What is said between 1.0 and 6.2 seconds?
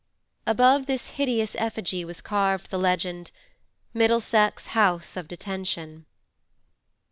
hideous effigy was carved the legend: 'MIDDLESEX HOUSE OF DETENTION.